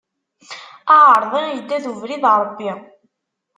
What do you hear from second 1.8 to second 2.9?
d ubrid n Ṛebbi.